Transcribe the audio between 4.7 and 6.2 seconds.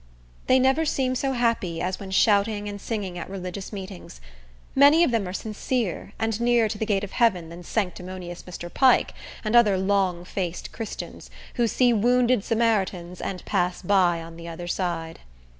Many of them are sincere,